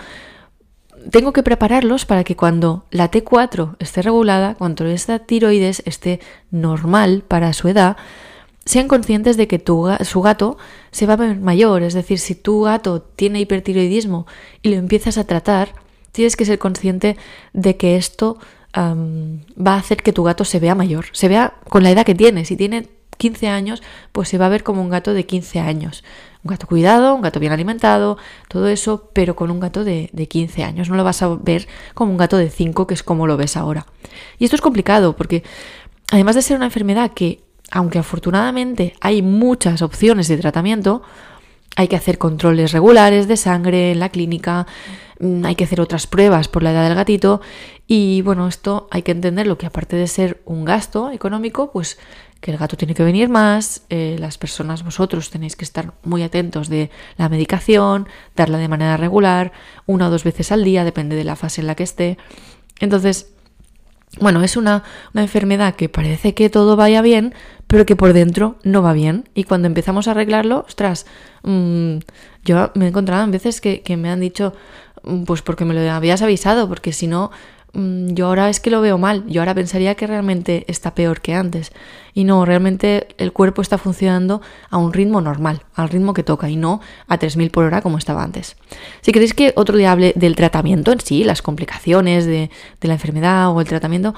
tengo 1.12 1.34
que 1.34 1.44
prepararlos 1.44 2.06
para 2.06 2.24
que 2.24 2.36
cuando 2.36 2.86
la 2.90 3.12
T4 3.12 3.76
esté 3.78 4.02
regulada, 4.02 4.56
cuando 4.56 4.88
esta 4.88 5.20
tiroides 5.20 5.84
esté 5.86 6.20
normal 6.50 7.24
para 7.28 7.54
su 7.54 7.68
edad, 7.68 7.96
sean 8.66 8.88
conscientes 8.88 9.38
de 9.38 9.48
que 9.48 9.60
tu, 9.60 9.88
su 10.04 10.22
gato 10.24 10.58
se 10.90 11.06
va 11.06 11.14
a 11.14 11.18
ver 11.18 11.40
mayor. 11.40 11.84
Es 11.84 11.94
decir, 11.94 12.18
si 12.18 12.34
tu 12.34 12.64
gato 12.64 13.04
tiene 13.04 13.40
hipertiroidismo 13.40 14.26
y 14.64 14.70
lo 14.70 14.78
empiezas 14.78 15.20
a 15.20 15.26
tratar, 15.26 15.76
tienes 16.12 16.36
que 16.36 16.46
ser 16.46 16.58
consciente 16.58 17.18
de 17.54 17.78
que 17.78 17.98
esto 17.98 18.40
va 18.76 19.74
a 19.76 19.78
hacer 19.78 20.02
que 20.02 20.12
tu 20.12 20.24
gato 20.24 20.44
se 20.44 20.60
vea 20.60 20.74
mayor, 20.74 21.06
se 21.12 21.28
vea 21.28 21.54
con 21.70 21.84
la 21.84 21.92
edad 21.92 22.04
que 22.04 22.16
tiene. 22.16 22.46
Si 22.46 22.58
tiene 22.58 22.88
15 23.22 23.50
años, 23.50 23.84
pues 24.12 24.30
se 24.30 24.40
va 24.40 24.48
a 24.48 24.50
ver 24.50 24.64
como 24.64 24.82
un 24.82 24.90
gato 24.90 25.14
de 25.14 25.28
15 25.28 25.60
años. 25.60 26.04
Un 26.44 26.50
gato 26.50 26.66
cuidado, 26.66 27.14
un 27.14 27.22
gato 27.22 27.40
bien 27.40 27.52
alimentado, 27.54 28.18
todo 28.48 28.68
eso, 28.68 29.12
pero 29.14 29.36
con 29.36 29.52
un 29.52 29.60
gato 29.60 29.84
de, 29.84 30.10
de 30.12 30.28
15 30.28 30.64
años. 30.64 30.90
No 30.90 30.96
lo 30.96 31.04
vas 31.04 31.22
a 31.22 31.28
ver 31.36 31.68
como 31.94 32.12
un 32.12 32.18
gato 32.18 32.38
de 32.38 32.50
5, 32.50 32.88
que 32.88 32.96
es 32.96 33.04
como 33.04 33.28
lo 33.28 33.38
ves 33.38 33.58
ahora. 33.58 33.86
Y 34.40 34.46
esto 34.46 34.56
es 34.56 34.62
complicado 34.62 35.16
porque, 35.16 35.44
además 36.10 36.34
de 36.36 36.42
ser 36.42 36.58
una 36.58 36.66
enfermedad 36.66 37.12
que, 37.12 37.44
aunque 37.70 38.00
afortunadamente 38.00 38.96
hay 39.02 39.22
muchas 39.22 39.84
opciones 39.84 40.28
de 40.28 40.38
tratamiento, 40.38 41.04
hay 41.76 41.88
que 41.88 41.96
hacer 41.96 42.18
controles 42.18 42.72
regulares 42.72 43.28
de 43.28 43.38
sangre 43.38 43.92
en 43.92 44.00
la 44.00 44.10
clínica, 44.10 44.66
mm, 45.20 45.46
hay 45.46 45.54
que 45.54 45.66
hacer 45.66 45.80
otras 45.80 46.08
pruebas 46.08 46.48
por 46.48 46.64
la 46.64 46.72
edad 46.72 46.86
del 46.86 46.96
gatito 46.96 47.40
y 47.86 48.24
bueno, 48.24 48.48
esto 48.48 48.88
hay 48.90 49.04
que 49.04 49.12
entenderlo 49.12 49.60
que 49.60 49.68
aparte 49.68 49.96
de 49.96 50.08
ser 50.08 50.42
un 50.46 50.66
gasto 50.66 51.12
económico, 51.12 51.72
pues 51.72 52.00
que 52.42 52.52
el 52.52 52.58
gato 52.58 52.76
tiene 52.76 52.96
que 52.96 53.04
venir 53.04 53.30
más, 53.30 53.84
eh, 53.90 54.18
las 54.20 54.38
personas 54.40 54.84
vosotros 54.84 55.30
tenéis 55.30 55.56
que 55.56 55.64
estar 55.64 55.94
muy 56.04 56.24
atentos 56.24 56.70
de 56.70 56.90
la 57.18 57.30
medicación, 57.30 58.08
darla 58.36 58.58
de 58.58 58.68
manera 58.68 58.98
regular, 58.98 59.52
una 59.86 60.08
o 60.08 60.10
dos 60.10 60.24
veces 60.24 60.52
al 60.52 60.64
día, 60.64 60.84
depende 60.84 61.16
de 61.16 61.24
la 61.24 61.36
fase 61.36 61.62
en 61.62 61.68
la 61.68 61.76
que 61.76 61.84
esté. 61.84 62.18
Entonces, 62.80 63.28
bueno, 64.20 64.44
es 64.44 64.58
una, 64.58 64.84
enfermedad 65.14 65.76
que 65.76 65.88
parece 65.88 66.34
que 66.34 66.50
todo 66.50 66.76
vaya 66.76 67.02
bien, 67.02 67.34
pero 67.68 67.86
que 67.86 67.96
por 67.96 68.12
dentro 68.12 68.58
no 68.64 68.82
va 68.82 68.94
bien. 68.94 69.30
Y 69.36 69.46
cuando 69.46 69.68
empezamos 69.68 70.08
a 70.08 70.12
arreglarlo, 70.12 70.66
ostras, 70.68 71.06
mm, 71.44 71.98
yo 72.44 72.72
me 72.74 72.86
he 72.86 72.88
encontrado 72.90 73.24
en 73.24 73.32
veces 73.32 73.62
que, 73.62 73.82
que 73.84 73.98
me 73.98 74.10
han 74.10 74.20
dicho, 74.20 74.54
mm, 75.04 75.24
pues 75.24 75.44
porque 75.44 75.64
me 75.64 75.76
lo 75.76 75.90
habías 75.92 76.24
avisado, 76.24 76.68
porque 76.68 76.92
si 76.92 77.08
no, 77.08 77.32
yo 77.74 78.28
ahora 78.28 78.50
es 78.50 78.60
que 78.60 78.70
lo 78.70 78.82
veo 78.82 78.98
mal, 78.98 79.26
yo 79.28 79.42
ahora 79.42 79.56
pensaría 79.56 79.96
que 79.96 80.06
realmente 80.06 80.66
está 80.68 80.94
peor 80.94 81.22
que 81.22 81.34
antes. 81.34 81.72
Y 82.14 82.26
no, 82.26 82.44
realmente 82.44 83.08
el 83.18 83.32
cuerpo 83.32 83.62
está 83.62 83.78
funcionando 83.78 84.42
a 84.70 84.78
un 84.78 84.92
ritmo 84.92 85.22
normal, 85.22 85.64
al 85.76 85.88
ritmo 85.88 86.14
que 86.14 86.24
toca 86.24 86.50
y 86.50 86.58
no 86.58 86.82
a 87.08 87.18
3.000 87.18 87.50
por 87.52 87.64
hora 87.64 87.82
como 87.82 87.98
estaba 87.98 88.24
antes. 88.24 88.58
Si 89.02 89.14
queréis 89.14 89.34
que 89.34 89.54
otro 89.56 89.78
día 89.78 89.94
hable 89.94 90.12
del 90.18 90.36
tratamiento 90.36 90.92
en 90.92 91.00
sí, 91.00 91.24
las 91.24 91.42
complicaciones 91.42 92.26
de, 92.26 92.50
de 92.82 92.88
la 92.90 92.96
enfermedad 92.96 93.52
o 93.52 93.62
el 93.62 93.68
tratamiento, 93.68 94.14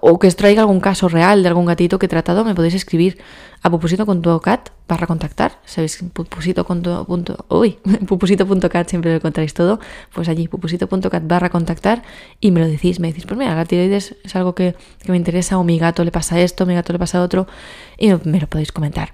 o 0.00 0.18
que 0.18 0.28
os 0.28 0.36
traiga 0.36 0.62
algún 0.62 0.80
caso 0.80 1.08
real 1.08 1.42
de 1.42 1.48
algún 1.48 1.66
gatito 1.66 1.98
que 1.98 2.06
he 2.06 2.08
tratado, 2.08 2.44
me 2.44 2.54
podéis 2.54 2.74
escribir 2.74 3.18
a 3.62 3.70
pupusito.cat 3.70 4.70
barra 4.88 5.06
contactar. 5.06 5.60
Sabéis, 5.64 6.02
pupusito.cat 6.12 8.88
siempre 8.88 9.10
lo 9.10 9.16
encontráis 9.16 9.52
todo. 9.52 9.80
Pues 10.12 10.28
allí, 10.28 10.48
pupusito.cat 10.48 11.22
barra 11.26 11.50
contactar 11.50 12.02
y 12.40 12.50
me 12.50 12.60
lo 12.60 12.68
decís. 12.68 13.00
Me 13.00 13.08
decís, 13.08 13.26
pues 13.26 13.38
mira, 13.38 13.54
la 13.54 13.64
tiroides 13.64 14.16
es 14.24 14.36
algo 14.36 14.54
que, 14.54 14.74
me 15.06 15.16
interesa 15.16 15.58
o 15.58 15.64
mi 15.64 15.78
gato 15.78 16.04
le 16.04 16.10
pasa 16.10 16.40
esto, 16.40 16.64
mi 16.64 16.74
gato 16.74 16.92
le 16.92 16.98
pasa 16.98 17.22
otro 17.22 17.46
y 17.98 18.12
me 18.24 18.40
lo 18.40 18.46
podéis 18.46 18.72
comentar. 18.72 19.12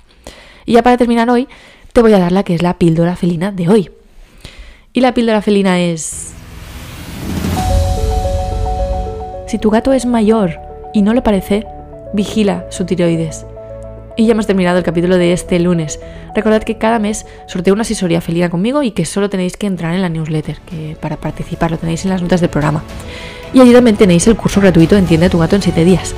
Y 0.67 0.75
ya 0.75 0.83
para 0.83 0.97
terminar 0.97 1.29
hoy, 1.31 1.49
te 1.93 2.03
voy 2.03 2.12
a 2.12 2.19
dar 2.19 2.31
la 2.31 2.45
que 2.45 2.55
es 2.55 2.62
la 2.62 2.79
píldora 2.79 3.17
felina 3.17 3.50
de 3.50 3.69
hoy. 3.69 3.91
Y 4.93 5.00
la 5.00 5.15
píldora 5.15 5.43
felina 5.43 5.81
es 5.81 6.35
Si 9.50 9.59
tu 9.59 9.69
gato 9.69 9.92
es 9.92 10.07
mayor 10.07 10.61
y 10.95 11.02
no 11.02 11.12
lo 11.12 11.25
parece, 11.25 11.66
vigila 12.12 12.66
su 12.71 12.85
tiroides. 12.85 13.47
Y 14.16 14.26
ya 14.26 14.30
hemos 14.30 14.47
terminado 14.47 14.78
el 14.78 14.85
capítulo 14.85 15.19
de 15.19 15.33
este 15.33 15.59
lunes. 15.59 15.99
Recordad 16.37 16.62
que 16.62 16.78
cada 16.78 17.00
mes 17.00 17.26
sorteo 17.49 17.75
una 17.75 17.83
asesoría 17.83 18.21
felina 18.21 18.49
conmigo 18.49 18.85
y 18.85 18.92
que 18.92 19.04
solo 19.04 19.28
tenéis 19.28 19.57
que 19.57 19.66
entrar 19.66 19.92
en 19.92 20.02
la 20.02 20.09
newsletter, 20.09 20.59
que 20.61 20.97
para 21.00 21.16
participar 21.16 21.73
lo 21.73 21.78
tenéis 21.78 22.04
en 22.04 22.12
las 22.12 22.23
notas 22.23 22.40
del 22.40 22.49
programa. 22.49 22.85
Y 23.52 23.61
allí 23.61 23.73
también 23.73 23.97
tenéis 23.97 24.28
el 24.28 24.37
curso 24.37 24.61
gratuito 24.61 24.97
Entiende 24.97 25.28
tu 25.28 25.40
gato 25.40 25.57
en 25.57 25.62
7 25.62 25.85
días. 25.85 26.14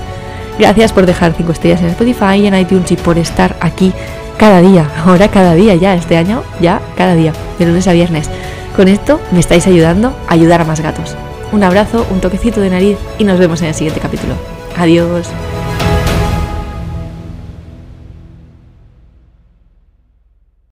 Gracias 0.59 0.93
por 0.93 1.07
dejar 1.07 1.33
5 1.33 1.53
estrellas 1.53 1.81
en 1.81 1.89
Spotify 1.89 2.35
y 2.37 2.49
en 2.49 2.59
iTunes 2.59 2.93
y 2.93 2.97
por 2.97 3.17
estar 3.17 3.57
aquí 3.61 3.95
cada 4.37 4.61
día. 4.61 4.91
Ahora 5.07 5.29
cada 5.29 5.55
día 5.55 5.75
ya, 5.75 5.95
este 5.95 6.19
año 6.19 6.43
ya 6.61 6.83
cada 6.99 7.15
día, 7.15 7.33
de 7.59 7.65
lunes 7.65 7.89
a 7.89 7.95
viernes. 7.95 8.29
Con 8.77 8.89
esto 8.89 9.23
me 9.31 9.41
estáis 9.41 9.67
ayudando 9.67 10.15
a 10.29 10.35
ayudar 10.35 10.61
a 10.61 10.67
más 10.67 10.83
gatos. 10.83 11.17
Un 11.53 11.63
abrazo, 11.63 12.07
un 12.11 12.21
toquecito 12.21 12.61
de 12.61 12.71
nariz 12.71 12.99
y 13.19 13.25
nos 13.25 13.39
vemos 13.39 13.61
en 13.61 13.69
el 13.69 13.75
siguiente 13.75 14.01
capítulo. 14.01 14.35
Adiós. 14.77 15.29